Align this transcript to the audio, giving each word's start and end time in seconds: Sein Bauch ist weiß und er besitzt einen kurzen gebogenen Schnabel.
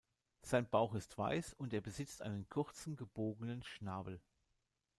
Sein 0.41 0.65
Bauch 0.67 0.95
ist 0.95 1.19
weiß 1.19 1.53
und 1.53 1.75
er 1.75 1.81
besitzt 1.81 2.23
einen 2.23 2.49
kurzen 2.49 2.95
gebogenen 2.95 3.61
Schnabel. 3.61 4.19